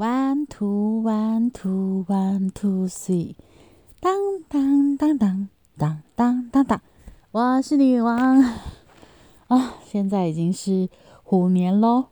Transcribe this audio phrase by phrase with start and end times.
[0.00, 3.34] One two one two one two three，
[4.00, 6.80] 当当当当当当当当，
[7.32, 8.42] 我是女王
[9.48, 9.74] 啊！
[9.84, 10.88] 现在已经是
[11.22, 12.06] 虎年喽，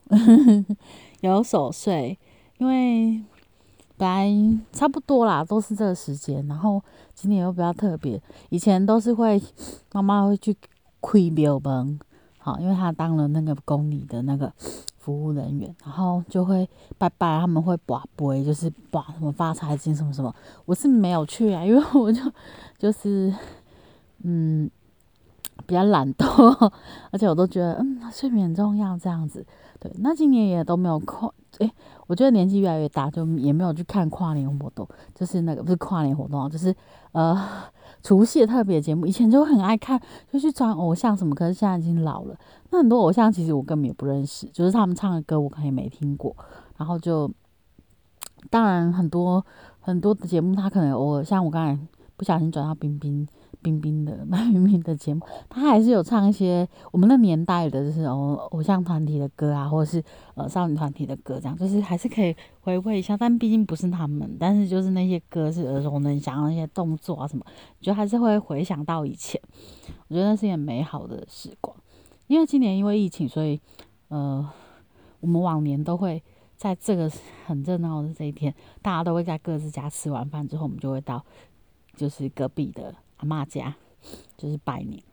[1.21, 2.19] 有守岁，
[2.59, 3.23] 因为
[3.97, 6.83] 本来差不多啦，都是这个时间，然后
[7.15, 9.41] 今年又比较特别，以前都是会
[9.93, 10.55] 妈妈会去
[11.01, 11.99] 开庙门。
[12.37, 14.53] 好，因为她当了那个宫里的那个
[15.09, 16.69] 服务人员，然后就会
[16.99, 20.31] 拜拜，他们会把杯，就是把什么发财金什么什么。
[20.65, 22.21] 我是没有去啊， 因为我就
[22.77, 23.33] 就是
[24.21, 24.69] 嗯
[25.65, 26.71] 比较懒惰，
[27.09, 29.43] 而且我都觉得嗯睡眠重要这样子。
[29.79, 31.71] 对，那今年也都没有跨，诶，
[32.05, 36.75] 我觉得年纪越来越大，就也没有去看跨年活动，就是那个不是跨年活动，就是
[37.13, 37.39] 呃。
[38.01, 41.35] 除夕的特别节目，以前就很爱看，就去装偶像什么。
[41.35, 42.35] 可是现在已经老了，
[42.69, 46.33] 那很多偶像其实我根本也不认识，就是他们唱的歌我可能也没听过。
[46.77, 47.29] 然后就，
[48.49, 49.45] 当然很多
[49.81, 51.77] 很多的节目，他可能偶尔像我刚才
[52.19, 53.27] 不小心转到冰冰。
[53.61, 60.01] 冰冰的、白冰冰的节目， 他还是有唱一些我们那年代的，就是偶偶像团体的歌啊，或者是
[60.35, 63.17] 呃少女团体的歌，这样就是还是可以回味一下。
[63.17, 67.43] 但毕竟不是他们，但是就是那些歌是耳熟能详，那些动作啊什么，
[67.81, 69.37] 觉得还是会回想到以前。
[70.07, 71.75] 我觉得那是一件美好的时光。
[72.27, 73.59] 因为今年因为疫情，所以
[74.07, 74.49] 呃，
[75.19, 76.23] 我们往年都会
[76.55, 77.11] 在这个
[77.45, 81.25] 很热闹的这一天，大家都会在各自家吃完饭之后，我们就会到
[81.99, 82.95] 就是隔壁的。
[83.17, 83.75] 阿妈家
[84.37, 85.03] 就是拜年，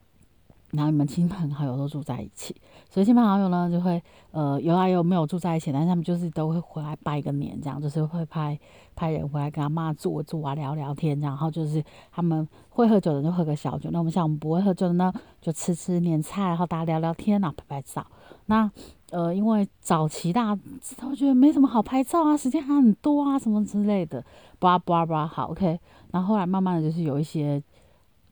[0.70, 2.54] 然后你们亲朋好友都住在一起，
[2.88, 8.56] 所以亲朋好友呢就会呃有来有没有住在一起，但是他们就是都会回来拜个年，这样就是会派
[8.94, 18.06] 派人回来跟阿妈坐坐啊聊聊天，然后就是他们会喝酒的就喝个小酒，那我们像我们不会喝酒的呢，就吃吃年菜，然后大家聊聊天啊，拍拍照。
[18.46, 18.70] 那
[19.10, 20.62] 呃因为早期大家
[21.00, 24.24] 都觉得没什么好拍照啊，时间还很多啊什么之类的，
[24.58, 25.78] 叭叭叭好 OK，
[26.12, 27.62] 然后后来慢慢的就是有一些。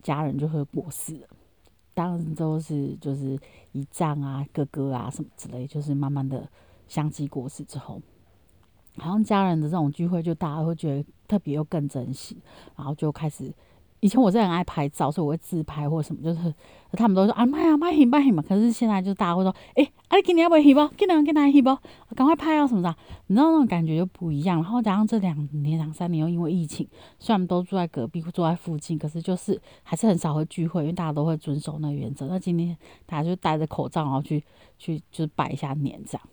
[0.02, 1.18] 家人就会过世，
[1.94, 3.38] 当然都是就是
[3.72, 6.46] 姨丈啊、哥哥啊什么之类，就是慢慢的
[6.86, 7.98] 相继过世之后，
[8.98, 12.36] 好像家人的这种聚会，就大家会觉得特别又更珍惜，
[12.76, 13.50] 然后就开始。
[14.04, 16.54] 以前我是很爱拍照，所以我会自拍或什么，就是
[16.92, 18.44] 他们都说啊卖啊卖行卖行嘛。
[18.46, 20.86] 可是现在就大家会说，哎，啊你今年要不要去不？
[20.98, 21.74] 今年今年去不？
[22.14, 22.94] 赶快拍啊什么的，
[23.28, 24.58] 你知道那种感觉就不一样。
[24.58, 26.86] 然后加上这两年两三年又因为疫情，
[27.18, 32.26] 虽然都住在隔壁或住在附近，可是就是还是很少会聚会，因为大家都会遵守那个原则。
[32.26, 32.76] 那今天
[33.06, 34.44] 大家就戴着口罩，然后去
[34.78, 36.28] 去就是拜一下年这样。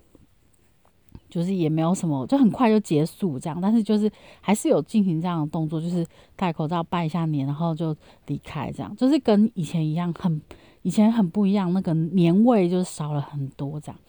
[1.32, 4.12] 就是也没有什么，就很快就结束这样，但是就是
[4.42, 6.06] 还是有进行这样的动作，就是
[6.36, 7.96] 戴口罩拜一下年，然后就
[8.28, 10.40] 离开这样，就是跟以前一样，很
[10.82, 14.00] 以前很不一样，那个年味就少了很多这样。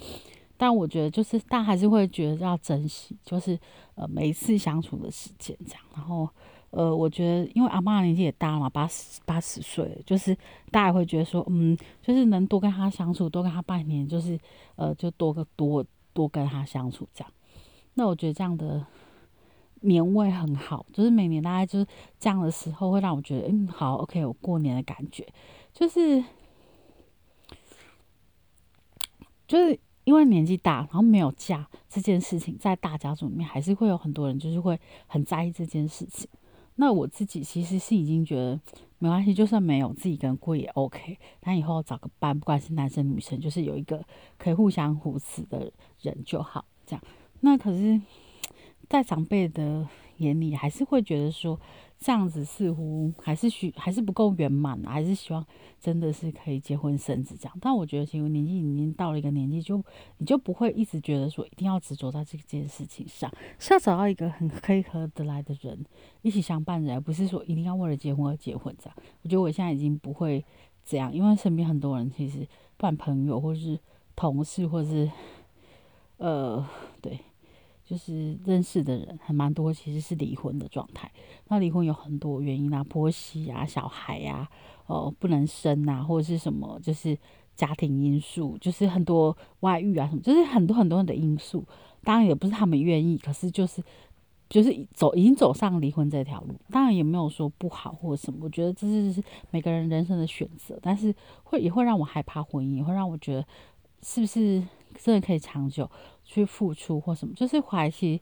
[0.56, 3.59] 但我觉得就是大家还是会觉得要珍惜，就是
[3.94, 5.83] 呃每一次相处的时间这样。
[5.94, 6.28] 然后
[6.71, 10.37] 呃，我觉得因为阿妈年纪也大了嘛，八十八十岁，就是
[10.71, 14.39] 大家会觉得说，嗯，就是能多跟他相处，多跟他拜年，就是
[14.77, 15.84] 呃就多个多。
[16.12, 17.33] 多跟他相处，这样，
[17.95, 18.87] 那我觉得这样的
[19.81, 21.87] 年味很好，就是每年大概就是
[22.19, 25.27] 这样的时候，会让我觉得，嗯，好，OK，有过年的感觉，
[25.72, 26.22] 就是
[29.49, 36.28] 就是因为年纪大，然后没有嫁这件事情，在大家族里面还是会有很多人就是会很在意这件事情。
[36.77, 38.60] 那我自己其实是已经觉得
[38.99, 41.19] 没关系，就算没有自己一个人过也 OK。
[41.41, 44.05] 但以后找个伴，不管是男生女生，就是有一个
[44.38, 46.65] 可以互相扶持的人就好。
[46.87, 47.05] 这样，
[47.41, 48.00] 那可是，
[48.88, 49.87] 在长辈的
[50.19, 51.59] 眼里，还是会觉得说。
[52.03, 55.47] 这样子似乎还是需还是不够圆满还是希望
[55.79, 57.57] 真的是可以结婚生子这样。
[57.61, 59.83] 但我觉得，其实年纪已经到了一个年纪，就
[60.19, 65.87] 你就不会一直觉得说一定要执着在这件事情上，是要找到一个很可以合得来的人
[66.23, 68.97] 一起相伴着，而不是说一定要为了结婚而结婚这样。
[69.23, 70.45] 我觉得我现在已经不会
[70.84, 72.41] 这样，因为身边很多人其实
[72.77, 73.79] 不管朋友或是
[74.17, 75.09] 同事或是
[76.19, 76.67] 呃
[77.01, 77.19] 对。
[77.84, 81.10] 就是认识的人还蛮多，其实是离婚的状态。
[81.48, 84.48] 那离婚有很多原因啊，婆媳啊、小孩呀、
[84.86, 87.18] 哦不能生啊，或者是什么，就是
[87.54, 91.65] 家庭因素，就是很多外遇啊什么，就是很多很多的因素。
[92.03, 93.83] 当然也不是他们愿意，可是就是
[94.48, 96.54] 就是走已经走上离婚这条路。
[96.71, 100.78] 当然也没有说不好或者什么，我觉得这是每个人人生的选择。
[100.83, 101.15] 但是
[101.45, 103.47] 会也会让我害怕婚姻，也会让我觉得
[104.03, 104.62] 是不是
[104.98, 105.91] 真的可以长久。
[106.24, 108.18] 去付出或什么，就是怀疑，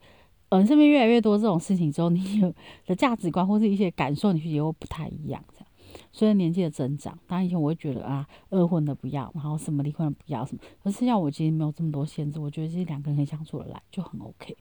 [0.49, 2.53] 嗯，身边越来越多这种事情之后，你有
[2.87, 5.45] 的价值观或是一些感受，你也会不太一样。
[5.53, 5.67] 这样，
[6.11, 14.57] 随着年纪的增长，当然以前我会觉得啊，二婚的不要，然后什么离婚的不要什么，可是像我其实没有这么多限制，我觉得其实两个人可以相处的来就很 OK。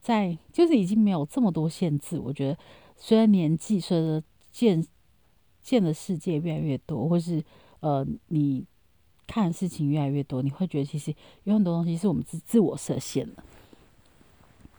[0.00, 2.18] 在就是已经没有这么多限制。
[2.18, 2.58] 我觉得
[2.96, 4.86] 虽然年纪随着见
[5.62, 7.44] 见的世界越来越多，或是
[7.80, 8.64] 呃你
[9.26, 13.44] 看的事情越来越多，你会觉得其实有很多东西是我们自自我设限了。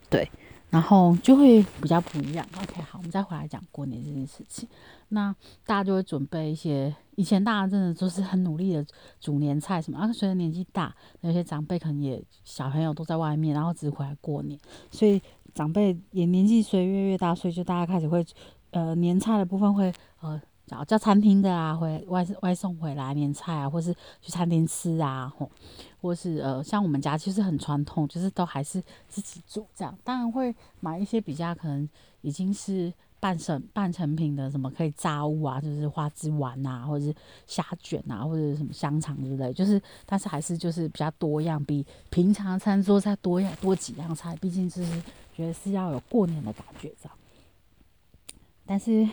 [0.09, 0.29] 对。
[0.71, 2.45] 然后就会比较不一样。
[2.57, 4.67] OK，好，我们再回来讲过年这件事情。
[5.09, 5.33] 那
[5.65, 8.85] 大家就会准备一些，以前大家真的都是很努力的
[9.21, 9.97] 煮年菜什么。
[9.97, 14.59] 啊，随着年纪大，有些长辈可能也小朋友都在外面，然后只回来过年，
[14.91, 15.21] 所以
[15.53, 18.25] 长辈也年纪随越越大，所以就大家开始会，
[18.71, 20.41] 呃，年菜的部分会呃。
[20.67, 25.49] 叫叫餐厅的啊，回外外送回来年菜啊，或是去餐厅吃啊，吼，
[26.01, 29.95] 或是呃，像我们家其实很传统，就是都还是自己煮这样。
[30.03, 31.87] 当然会买一些比较可能
[32.21, 37.13] 已经是半成半成品的，什么可以炸物啊，就是花枝丸啊，或者是
[37.45, 45.03] 虾卷啊，或者什么香肠之类，就是但是还是就是比较多样，比平常餐桌菜多样多几样菜，毕竟就是
[45.35, 47.15] 觉得是要有过年的感觉这样。
[48.65, 49.07] 但是。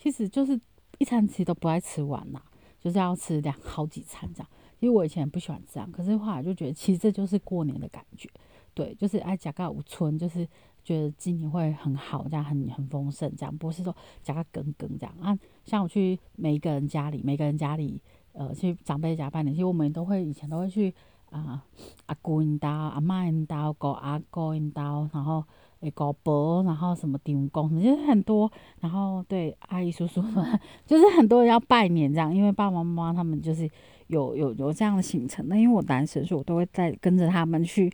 [0.00, 0.58] 其实就是
[0.96, 2.40] 一餐其实都不爱吃完呐，
[2.80, 4.48] 就是要吃两好几餐这样。
[4.78, 8.30] 因为我以前也不喜欢这样，可是后来就觉得其实这就是过年的感觉，
[8.72, 10.48] 对，就是爱夹个五春，就是
[10.82, 15.38] 觉得今年会很好，这样很很丰盛，这样不是说夹个羹羹这样啊。
[15.66, 18.00] 像我去每一个人家里，每个人家里，
[18.32, 20.94] 呃，去长辈家拜年，其实我们都会以前都会去
[21.28, 21.62] 啊，
[22.06, 25.44] 阿姑因家、阿妈因家、哥阿哥因家，然后。
[25.80, 28.50] 诶，搞伯，然后什么丁公，就是很多，
[28.80, 33.68] 然后对阿姨叔叔们， 就是很多人要拜年这样，因为爸爸妈妈他们就是
[34.08, 35.46] 有有有这样的行程。
[35.48, 37.90] 那因为我单身，所以我都会在跟着他们去。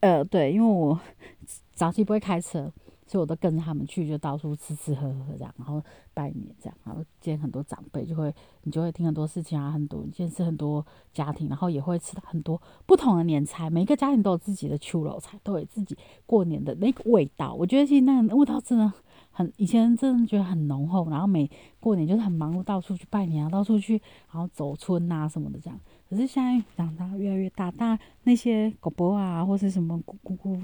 [0.00, 0.98] 呃，对，因为我
[1.74, 2.72] 早期不会开车。
[3.10, 5.82] 所以我都跟着他们去，就到处吃吃喝喝这样，然后
[6.14, 13.68] 拜年这样，然后见很多长辈，就会你就会听很多事情啊，很多见识很多家庭，然后也会吃到很多不同的年菜。
[13.68, 17.52] 每个家庭都有自己的秋楼菜，都有自己过年的那个味道。
[17.52, 18.92] 我觉得其实那个味道真的
[19.32, 21.10] 很，以前真的觉得很浓厚。
[21.10, 24.00] 然后每过年就是很忙碌，到处去拜年啊，到处去，
[24.32, 25.76] 然后走村啊什么的这样。
[26.08, 30.56] 可是现在长大越来越大，大那些狗狗啊，或是什么姑姑姑。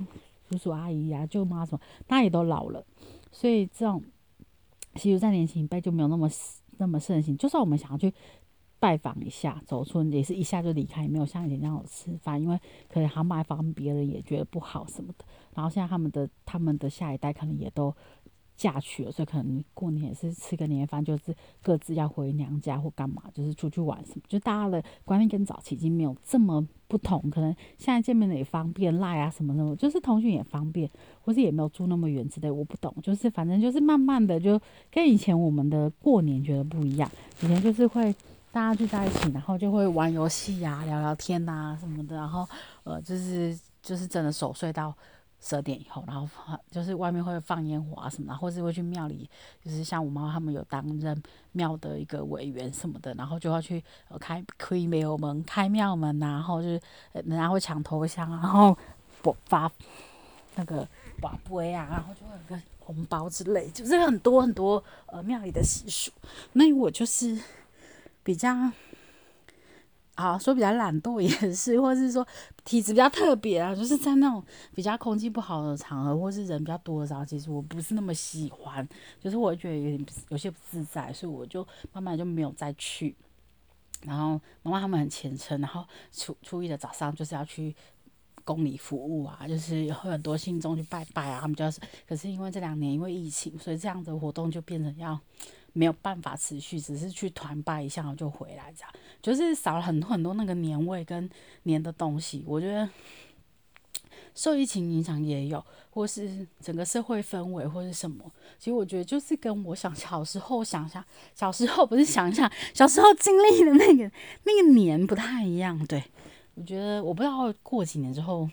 [0.48, 2.84] 叔叔阿姨呀，舅妈什么，大家也都老了，
[3.30, 4.02] 所以这种
[4.94, 6.28] 其实，在年轻一辈就没有那么
[6.78, 7.36] 那么盛行。
[7.36, 8.12] 就算我们想要去
[8.78, 12.58] 拜访一下，走村也是一下就离开，没有像以前那样吃饭，因为
[12.88, 15.24] 可能还拜访别人也觉得不好什么的。
[15.54, 17.94] 然后现在他们的他们的下一代可能也都。
[18.56, 24.22] 嫁娶了，所以可能过年也是吃个年夜饭，就是各自要回娘家或干嘛，就是出去玩什么。
[24.26, 30.90] 就大家的观念跟早期已经没有这么不同，可能现在见面的也方便，赖啊什么什么，就是通讯也方便，
[31.22, 32.50] 或是也没有住那么远之类。
[32.50, 34.58] 我不懂，就是反正就是慢慢的就
[34.90, 37.10] 跟以前我们的过年觉得不一样。
[37.42, 38.10] 以前就是会
[38.50, 42.48] 大家聚在一起，然后就会玩游戏呀、聊聊天呐什么的，然后
[42.84, 44.94] 呃就是就是真的守岁到。
[45.46, 46.28] 十二点以后，然后
[46.72, 49.30] 就是外面会放烟火啊什么的，或是会去庙里，
[49.64, 51.22] 就是像我妈他们有担任
[51.52, 53.80] 庙的一个委员什么的，然后就要去
[54.18, 56.80] 开开庙门、开庙门然后就是
[57.12, 58.76] 人家会抢头香，然后
[59.44, 59.70] 发
[60.56, 60.88] 那个
[61.20, 66.10] 宝贝啊，然后就会有个红包之类，就是很多很多呃庙里的习俗。
[66.54, 67.38] 那我就是
[68.24, 68.50] 比较。
[70.16, 72.26] 啊说比较懒惰也是，或者是说
[72.64, 78.86] 体质比较特别啊，就是在那种比较空气不好的场合，或是人比较多的时候，其实我不是那么喜欢，
[79.20, 83.14] 就是我觉得有点有些不自在，所以我就慢慢就没有再去。
[84.02, 87.74] 然后妈妈他们很虔诚，然后初初一的早上就是要去
[88.46, 95.20] 宫里服务啊，就是有很多信众去拜拜啊，他们就是，可是因为这两年因为疫情，所以这样的活动就变成要。
[95.78, 101.28] 没有办法持续，只是去团拜一下然后就回来，这样就是少了很多很多那个年味跟
[101.64, 102.42] 年的东西。
[102.46, 102.88] 我觉得
[104.34, 108.24] 受疫情影响也有，或是整个社会氛围或是什么。
[108.58, 114.10] 其实我觉得就是跟我想小时候想象，小时候不是想象，小时候经历的那个
[114.44, 115.86] 那个年不太一样。
[115.86, 116.02] 对
[116.56, 118.50] 我觉得我不知道过几年之后，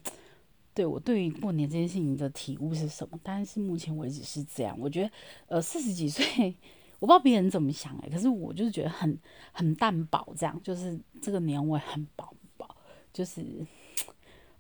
[0.74, 4.78] 对我对于过年这件事情的体悟是什么，但是目前为止是这样。
[4.80, 5.12] 我觉得
[5.48, 6.56] 呃四十几岁。
[7.00, 9.20] 我不知道别人怎么想哎，可是我就是觉得很
[9.52, 12.66] 很淡薄，这样就是这个年味很薄薄，
[13.12, 13.44] 就是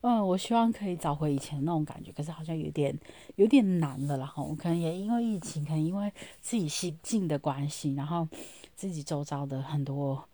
[0.01, 2.93] 嗯，我希望可以找回以前那种感觉，可是好像有点
[3.37, 8.27] 有点难了，然后可能也因为疫情，可能因为自己心境的关系，然后
[8.75, 10.27] 自己周遭的很多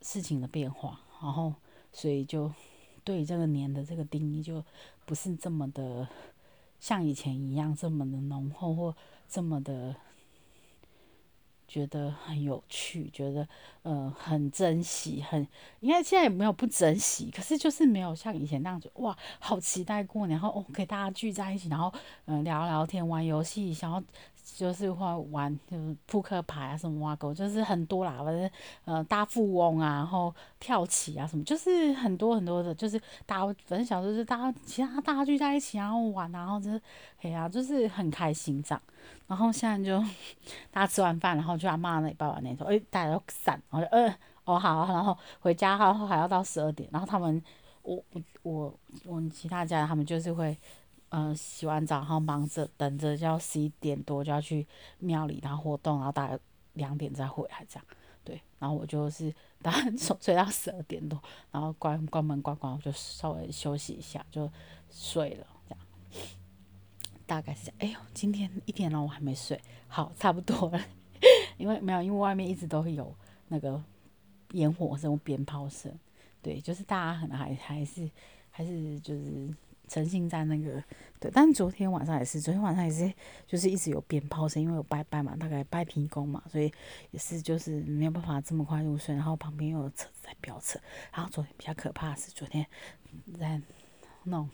[0.00, 1.54] 事情的变化，然后
[1.92, 2.52] 所以就
[3.04, 4.64] 对这个年的这个定义就
[5.04, 6.08] 不是这么的
[6.80, 8.96] 像以前一样这么的浓厚或
[9.28, 9.94] 这么的。
[11.68, 13.48] 觉得很有趣，觉得
[13.82, 15.48] 呃很珍惜，很
[15.80, 21.90] 应该现在也没有不珍惜，可是就是没有像以前那样子哇，好期待过年，然后哦可以大家聚在一起，然后
[22.26, 24.04] 嗯聊聊天，玩游戏，想要。
[24.42, 28.50] 就是会玩，就是扑克牌啊，什么挖狗，就是很多啦，反正
[28.84, 36.82] 呃大富翁啊，然后跳棋啊，什么，就是很多很多的，就是大家反正小时候是大家其他大家聚在一起，然后玩，然后就是，
[37.22, 38.82] 哎呀，就是很开心这样。
[39.26, 39.98] 然后现在就
[40.70, 44.12] 大家吃完饭，然后去阿妈那里、爸爸那里，哎，大家都散，然后就嗯，
[44.44, 47.42] 哦好，然后回家，然后还要到十二点，然后他们，
[47.82, 48.74] 我我我
[49.06, 50.58] 我其他家他们就是会。
[51.14, 54.66] 嗯，洗完澡，然后忙着等着，就要十一点多就要去
[54.98, 56.38] 庙里，然后活动，然后大概
[56.72, 57.84] 两点再回来这样。
[58.24, 64.50] 对，然后我就是打算睡到十二点多，然后关关门关关，我就稍微休息一下就
[64.90, 65.84] 睡了这样。
[67.26, 70.80] 大概是这样，哎呦，今天一点了我还没睡，好，差不多了。
[71.58, 73.14] 因为没有，因为外面一直都会有
[73.48, 73.78] 那个
[74.52, 75.92] 烟火声、鞭炮声，
[76.40, 78.10] 对，就是大家可能还还是
[78.50, 79.54] 还是就是。
[79.92, 80.82] 沉浸在那个
[81.20, 83.12] 对，但是昨天晚上也是，昨天晚上也是，
[83.46, 86.72] 就是一直有鞭炮声，因为有拜拜嘛，大概拜天公嘛，所以
[87.10, 90.80] 也是就是没有办法这么快入睡，然后旁边又有车子在飙车，
[91.12, 92.66] 然后昨天比较可怕的是昨天
[93.38, 93.60] 在
[94.24, 94.48] 那种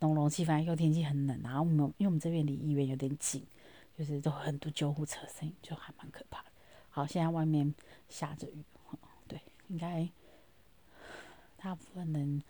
[0.00, 3.42] 浓浓气氛，又天气很冷，然后我们因为我们这边离医院有点近，
[3.96, 6.48] 就是都很多救护车声音，就还蛮可怕的。
[6.90, 7.74] 好，现在外面
[8.10, 8.62] 下着雨，
[9.26, 10.06] 对，应该
[11.56, 12.42] 大部分人。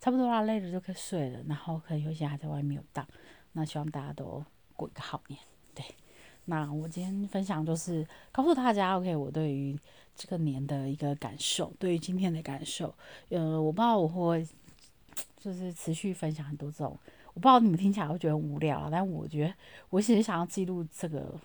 [0.00, 3.06] 差不多啦，累了就可以睡了，然后可能有些还在外面有荡。
[3.52, 4.42] 那希望大家都
[4.74, 5.38] 过一个好年，
[5.74, 5.84] 对。
[6.46, 9.78] 那我今天分享就是告诉大家，OK，我对于
[10.16, 12.94] 这个年的一个感受，对于今天的感受。
[13.28, 14.46] 呃，我不知道我会
[15.36, 16.98] 就是持续分享很多这种，
[17.34, 19.54] 我不知道你们听起来会觉得无聊，但我觉得
[19.90, 21.38] 我其实想要记录这个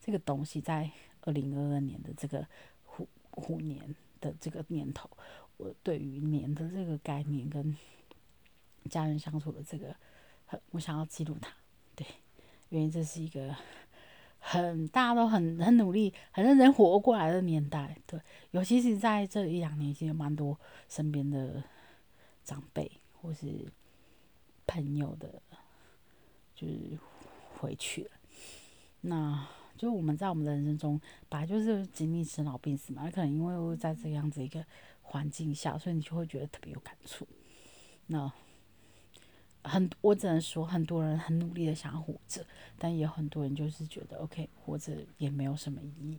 [0.00, 0.90] 这个东西，在
[1.22, 2.44] 二零二二年的这个
[2.84, 5.08] 虎虎年的这个年头。
[5.58, 7.76] 我对于年的这个概念跟
[8.90, 9.96] 家人相处的这个，
[10.44, 11.50] 很我想要记录它，
[11.94, 12.06] 对，
[12.68, 13.56] 因为这是一个
[14.38, 18.20] 很大家都很很努力、很认真活过来的年代，对，
[18.50, 21.64] 尤其是在这一两年，其实蛮多身边的
[22.44, 23.66] 长辈或是
[24.66, 25.42] 朋友的，
[26.54, 26.98] 就是
[27.58, 28.10] 回去了，
[29.00, 34.62] 那就我们在我们的人生中，本来就是经历生老病死嘛，可能因为在这样子一个。
[35.06, 37.26] 环境下，所以你就会觉得特别有感触。
[38.08, 38.30] 那
[39.62, 42.44] 很，我只能说，很多人很努力的想要活着，
[42.78, 46.18] 但也很多人就是觉得，OK，活着也没有什么意义。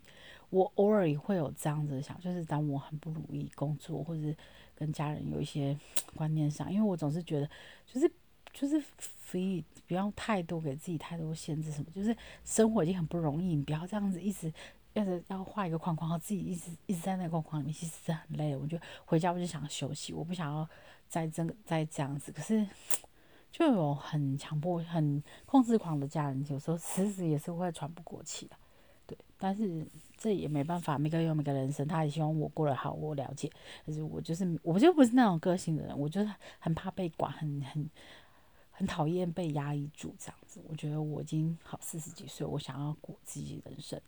[0.49, 4.33] 我偶尔也会有这样子的想，就是当我很不如意工作，或者
[4.75, 5.77] 跟家人有一些
[6.15, 7.49] 观念上，因为我总是觉得，
[7.85, 8.11] 就是
[8.53, 8.81] 就是
[9.29, 14.51] free，不要太多给自己太多限制，什么，就是生活已经很不容易，你不要这样子一直。
[14.97, 18.55] 要是要画一个框框，然后自己一直一直在那个框框里面，其实是很累。
[18.55, 20.67] 我就回家我就想休息，我不想要
[21.07, 22.31] 再这个再这样子。
[22.31, 22.67] 可是
[23.51, 28.55] 就有很强迫、很控制狂的家人，有时候其实也是会喘不过气的。
[29.05, 29.87] 对，但是
[30.17, 33.49] 这也没办法，每个人有每个人生，他也希望我过得好，我了解。
[33.85, 37.89] 可是我就是，我就不是那种个性的人，我就是很怕被管，很很
[38.71, 40.61] 很讨厌被压抑住这样子。
[40.67, 43.99] 我觉得我已经好四十几岁，我想要过自己人生。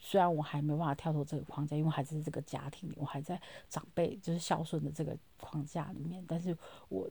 [0.00, 6.56] 虽然我还没办法跳脱这个框架，因为还是这个家庭里，我还在长辈就是孝顺的这个框架里面，但是
[6.88, 7.08] 我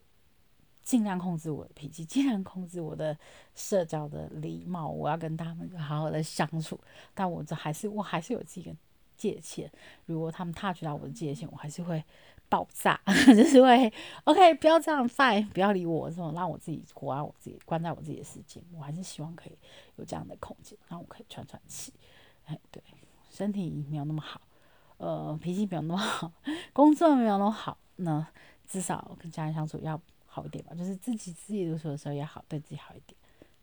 [0.81, 3.15] 尽量控制我的脾气，尽量控制我的
[3.53, 6.79] 社交的礼貌，我要跟他们好好的相处。
[7.13, 8.75] 但我这还是我还是有自己的
[9.15, 9.69] 界限，
[10.08, 12.03] 如果他们 touch 到我的界限，我还是会
[12.50, 13.93] 爆炸， 就是会
[14.24, 18.60] OK，不要这样 fine，不要理我，这种让我自己活在我自己关在我自己的世界。
[18.74, 19.58] 我还是希望可以
[19.98, 21.93] 有这样的空间，让我可以喘喘气。
[22.72, 22.82] 对，
[23.29, 24.41] 身体没有那么好，
[24.98, 26.32] 呃，脾气没有那么好，
[26.74, 28.25] 工作没有那么好，那
[28.68, 30.74] 至少跟家人相处要好一点吧。
[30.74, 33.15] 就是自己自己读书的时候也好，对自己好一点，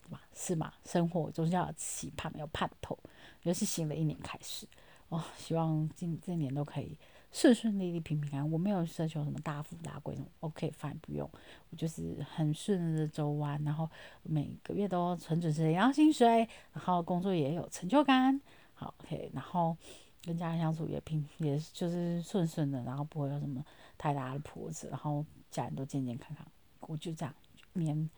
[0.02, 0.23] 对吧？
[0.35, 0.73] 是吗？
[0.85, 2.99] 生活总是要期盼，有盼头，
[3.43, 4.66] 尤其是新的一年开始，
[5.09, 6.99] 哦，希望今这年都可以
[7.31, 8.50] 顺顺利利、平平安安。
[8.50, 11.28] 我没有奢求什么大富大贵，OK，fine，不用，
[11.71, 13.88] 我就是很顺的走完，然后
[14.23, 18.40] 每个月都很准时领到薪水，然后工作也有成就感。
[18.78, 19.75] 好，OK，然后
[20.23, 23.64] 跟家人相处也平，也就是顺顺的，然后不会有什么
[23.97, 26.47] 太大的波折，然后家人都健健康康，
[26.80, 27.35] 我就这样
[27.73, 28.11] 年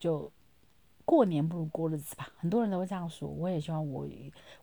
[0.00, 0.28] 就
[1.04, 2.28] 过年不如过日子吧。
[2.38, 4.04] 很多人都会这样说，我也希望我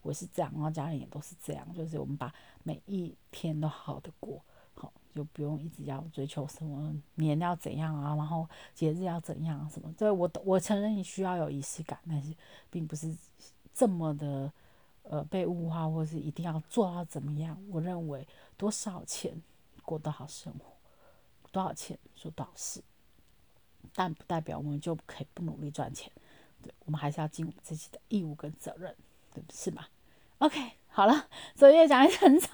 [0.01, 9.93] 我是这样，然后家人也都是这样，就是我们把每一天都好好的过，好就不用一直要追求什么年要怎样啊，然后节日要怎样什么。
[9.97, 12.35] 这我我承认你需要有仪式感，但是
[12.69, 13.15] 并不是
[13.73, 14.51] 这么的。
[15.09, 17.57] 呃被物化，或是一定要做到怎么样。
[17.69, 19.41] 我认为多少钱
[19.83, 20.73] 过多少生活，
[21.51, 22.81] 多少钱做多少事，
[23.93, 26.11] 但不代表我们就可以不努力赚钱。
[26.61, 28.95] 对，我们还是要尽我们自己的义务跟责任，
[29.33, 29.85] 对不是吗
[30.39, 32.47] ？OK，好了，昨天讲一很早，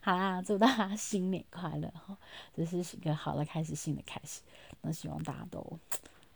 [0.00, 2.16] 好啦，祝大家新年快乐哈！
[2.54, 4.40] 这是一个好的开始，新的开始。
[4.80, 5.78] 那希望大家都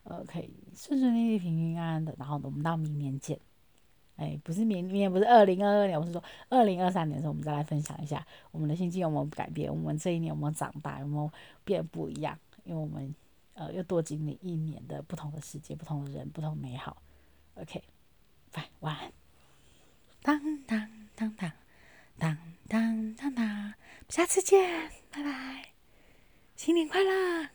[0.02, 2.14] 呃可以顺顺利利、平平安安的。
[2.18, 3.38] 然后我们到明年见。
[4.16, 11.30] 哎，不是明年，不是二零二二年，我是说二零二三年的时候，我们再来分享一下我们的心境有没有改变，我们这一年有没有长大，有没有
[11.64, 12.38] 变不一样？
[12.64, 13.14] 因为我们
[13.54, 17.02] 呃又多经历一年的不同的世界、不同的人、不同美好。
[17.56, 17.82] OK，
[18.52, 19.12] 拜，晚安。
[20.22, 21.52] 当当当当
[22.16, 23.74] 当当当当，
[24.08, 25.72] 下次见，拜拜，
[26.56, 27.53] 新年快乐。